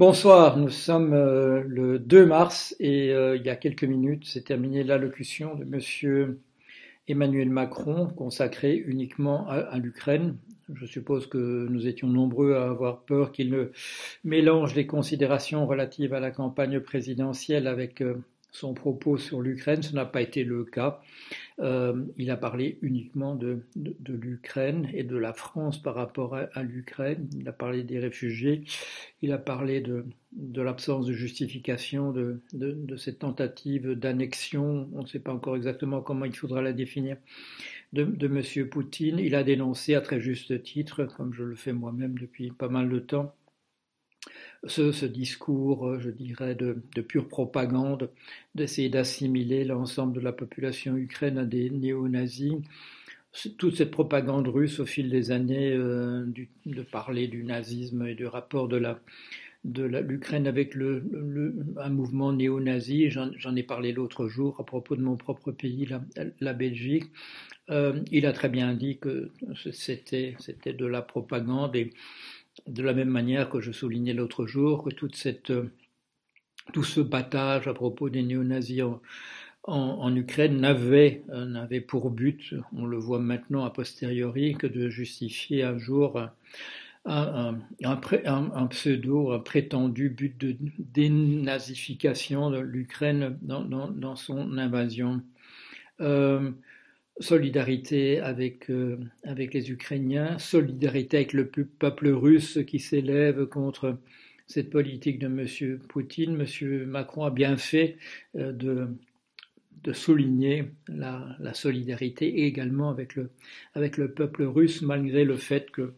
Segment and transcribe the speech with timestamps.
[0.00, 4.40] Bonsoir, nous sommes euh, le 2 mars et euh, il y a quelques minutes s'est
[4.40, 6.40] terminée l'allocution de Monsieur
[7.06, 10.38] Emmanuel Macron consacrée uniquement à, l'Ukraine.
[10.72, 13.72] Je suppose que nous étions nombreux à avoir peur qu'il ne
[14.24, 18.14] mélange les considérations relatives à la campagne présidentielle avec euh,
[18.52, 19.82] son propos sur l'Ukraine.
[19.82, 21.02] Ce n'a pas été le cas.
[21.60, 27.28] Euh, il a parlé uniquement de, l'Ukraine et de la France par rapport à, l'Ukraine.
[27.38, 28.64] Il a parlé des réfugiés.
[29.22, 30.04] Il a parlé de,
[30.56, 34.88] l'absence de justification de, de cette tentative d'annexion.
[34.94, 37.16] On ne sait pas encore exactement comment il faudra la définir.
[37.92, 38.68] De, de M.
[38.68, 39.18] Poutine.
[39.18, 42.88] Il a dénoncé à très juste titre, comme je le fais moi-même depuis pas mal
[42.88, 43.34] de temps,
[44.66, 48.10] ce, discours, euh, je dirais, de, pure propagande,
[48.54, 52.54] d'essayer d'assimiler l'ensemble de la population ukraine à des néo-nazis.
[53.58, 56.26] Toute cette propagande russe au fil des années, euh,
[56.66, 59.00] de parler du nazisme et du rapport de la
[59.64, 61.04] de l'Ukraine avec le,
[61.76, 63.10] un mouvement néo-nazi.
[63.10, 65.86] J'en ai parlé l'autre jour à propos de mon propre pays,
[66.40, 67.04] la, Belgique.
[67.68, 69.30] Euh, il a très bien dit que
[69.72, 70.34] c'était
[70.72, 71.76] de la propagande
[72.66, 75.72] de la même manière que je soulignais l'autre jour que toute cette, euh,
[76.72, 78.82] tout ce battage à propos des néo-nazis
[79.64, 84.88] en, Ukraine n'avait, euh, n'avait pour but, on le voit maintenant a posteriori, que de
[84.88, 86.18] justifier un jour
[87.06, 95.22] un, un, pseudo, un prétendu but de dénazification de l'Ukraine dans, son invasion.
[96.00, 96.50] Euh,
[97.20, 103.98] solidarité avec, euh, avec les Ukrainiens, solidarité avec le peuple russe qui s'élève contre
[104.46, 105.78] cette politique de M.
[105.88, 106.40] Poutine.
[106.40, 106.86] M.
[106.86, 107.98] Macron a bien fait
[108.36, 108.88] euh, de,
[109.92, 115.92] souligner la, solidarité également avec le, peuple russe, malgré le fait que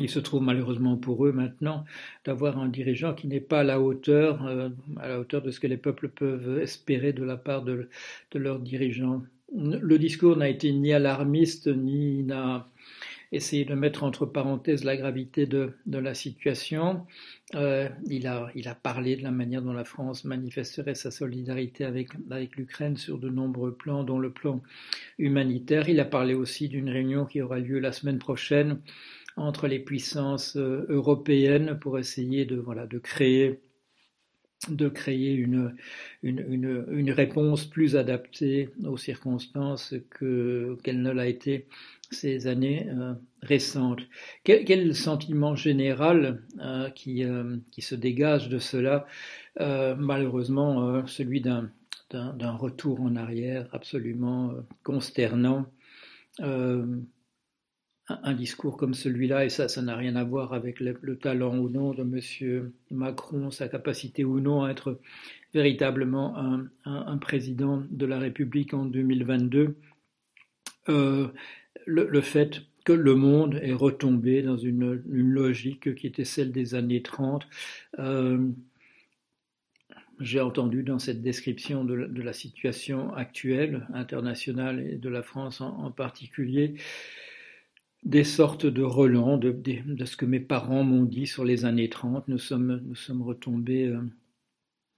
[0.00, 1.84] il se trouve malheureusement pour eux maintenant
[2.24, 5.60] d'avoir un dirigeant qui n'est pas à la hauteur, euh, à la hauteur de ce
[5.60, 7.88] que les peuples peuvent espérer de la part de
[8.34, 9.22] leurs dirigeants
[9.54, 12.68] le discours n'a été ni alarmiste, ni n'a
[13.32, 17.06] essayé de mettre entre parenthèses la gravité de, la situation.
[17.54, 22.10] Euh, il, a, parlé de la manière dont la France manifesterait sa solidarité avec,
[22.56, 24.62] l'Ukraine sur de nombreux plans, dont le plan
[25.18, 25.88] humanitaire.
[25.88, 28.80] Il a parlé aussi d'une réunion qui aura lieu la semaine prochaine
[29.36, 33.60] entre les puissances euh, européennes pour essayer de créer
[34.68, 35.74] de créer une,
[36.22, 41.66] une, une, réponse plus adaptée aux circonstances que, qu'elle ne l'a été
[42.10, 44.00] ces années euh, récentes.
[44.44, 49.06] Quel, quel, sentiment général euh, qui, euh, qui se dégage de cela
[49.58, 51.70] Malheureusement, celui d'un,
[52.10, 55.66] d'un, d'un retour en arrière absolument consternant
[58.22, 61.68] un discours comme celui-là, et ça, ça n'a rien à voir avec le, talent ou
[61.68, 62.70] non de M.
[62.90, 64.98] Macron, sa capacité ou non à être
[65.54, 66.36] véritablement
[66.84, 69.76] un, président de la République en 2022,
[70.88, 71.28] euh,
[71.86, 77.02] le, fait que le monde est retombé dans une, logique qui était celle des années
[77.02, 77.46] 30.
[77.98, 78.48] Euh,
[80.20, 85.90] j'ai entendu dans cette description de, la situation actuelle, internationale et de la France en
[85.90, 86.74] particulier,
[88.02, 89.54] des sortes de relents de,
[90.04, 92.28] ce que mes parents m'ont dit sur les années 30.
[92.28, 93.94] Nous sommes, nous sommes retombés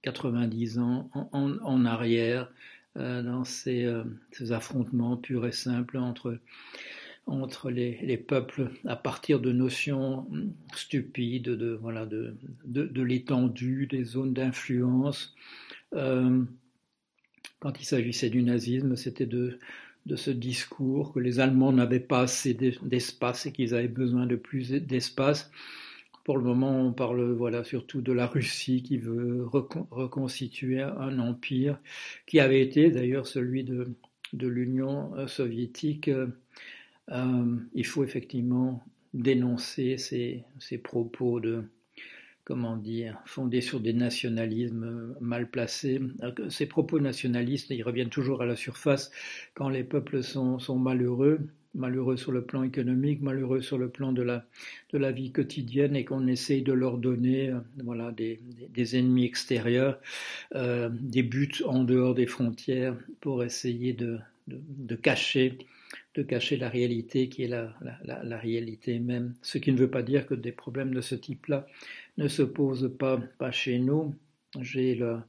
[0.01, 2.51] 90 euh, ans en, arrière
[2.97, 6.39] euh, dans ces, euh, ces, affrontements purs et simples entre,
[7.69, 10.27] les, les, peuples à partir de notions
[10.73, 15.35] stupides de, l'étendue des zones d'influence.
[15.91, 19.59] quand il s'agissait du nazisme, c'était de
[20.05, 24.35] de ce discours que les Allemands n'avaient pas assez d'espace et qu'ils avaient besoin de
[24.35, 25.51] plus d'espace.
[26.23, 31.79] Pour le moment, on parle voilà surtout de la Russie qui veut reconstituer un empire
[32.25, 33.87] qui avait été d'ailleurs celui de,
[34.33, 36.09] l'Union euh, soviétique.
[36.09, 38.83] Euh, il faut effectivement
[39.13, 41.63] dénoncer ces, ces propos de,
[42.45, 45.99] comment dire, fondés sur des nationalismes mal placés.
[46.49, 49.11] Ces propos nationalistes, ils reviennent toujours à la surface
[49.55, 51.39] quand les peuples sont, malheureux,
[51.73, 56.27] malheureux sur le plan économique, malheureux sur le plan de la, vie quotidienne et qu'on
[56.27, 57.51] essaye de leur donner
[57.83, 58.39] voilà, des,
[58.95, 59.99] ennemis extérieurs,
[60.53, 64.19] euh, des buts en dehors des frontières pour essayer de,
[65.01, 65.57] cacher
[66.15, 67.73] de cacher la réalité qui est la,
[68.03, 69.33] la, réalité même.
[69.41, 71.67] Ce qui ne veut pas dire que des problèmes de ce type-là
[72.17, 74.15] ne se pose pas, pas chez nous.
[74.61, 75.27] J'ai la,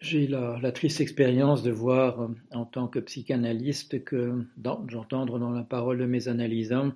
[0.00, 4.44] j'ai la, triste expérience de voir euh, en tant que psychanalyste que
[4.88, 6.92] j'entendre dans la parole de mes analysants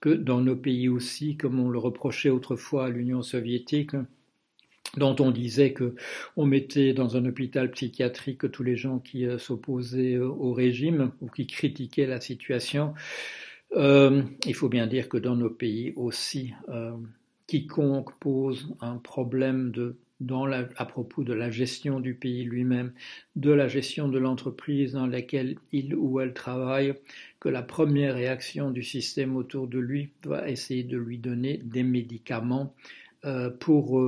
[0.00, 3.92] que dans nos pays aussi, comme on le reprochait autrefois à l'Union soviétique,
[4.96, 5.94] dont on disait que
[6.36, 11.12] on mettait dans un hôpital psychiatrique tous les gens qui euh, s'opposaient euh, au régime
[11.20, 12.94] ou qui critiquaient la situation.
[13.76, 16.54] Euh, il faut bien dire que dans nos pays aussi,
[17.46, 19.96] quiconque pose un problème de
[20.76, 22.92] à propos de la gestion du pays lui-même,
[23.36, 26.94] de la gestion de l'entreprise dans laquelle il ou elle travaille,
[27.38, 31.84] que la première réaction du système autour de lui doit essayer de lui donner des
[31.84, 32.74] médicaments
[33.60, 34.00] pour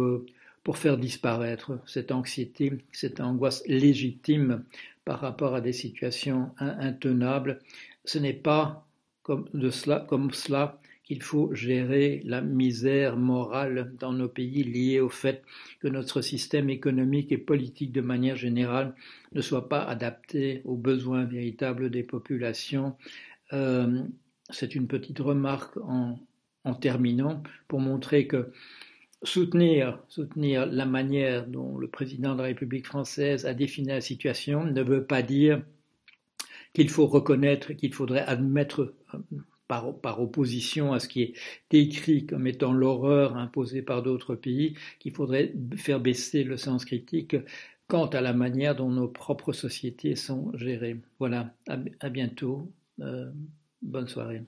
[0.64, 4.64] pour faire disparaître cette anxiété, cette angoisse légitime
[5.04, 7.60] par rapport à des situations intenables.
[8.04, 8.86] Ce n'est pas
[9.22, 15.42] comme, cela, qu'il faut gérer la misère morale dans nos pays liée au fait
[15.80, 18.94] que notre système économique et politique de manière générale
[19.32, 22.96] ne soit pas adapté aux besoins véritables des populations.
[23.52, 24.02] Euh,
[24.50, 28.52] c'est une petite remarque en terminant pour montrer que
[29.22, 34.64] soutenir, soutenir la manière dont le président de la République française a défini la situation
[34.64, 35.62] ne veut pas dire
[36.72, 39.18] qu'il faut reconnaître, qu'il faudrait admettre euh,
[39.68, 41.32] par, opposition à ce qui est
[41.70, 47.36] décrit comme étant l'horreur imposée par d'autres pays, qu'il faudrait faire baisser le sens critique
[47.86, 51.00] quant à la manière dont nos propres sociétés sont gérées.
[51.18, 52.72] Voilà, à, bientôt.
[53.00, 53.30] Euh,
[53.82, 54.42] bonne soirée.